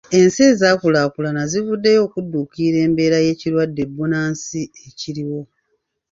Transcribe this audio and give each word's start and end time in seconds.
Ensi 0.19 0.39
ezaakulaakulana 0.51 1.41
zivuddeyo 1.51 1.99
okudduukirira 2.07 2.77
embeera 2.87 3.17
y'ekirwadde 3.25 3.83
bbunansi 3.89 4.61
ekiriwo. 4.87 5.41